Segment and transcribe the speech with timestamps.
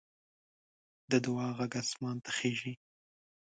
[1.11, 2.73] د دعا غږ اسمان ته خېژي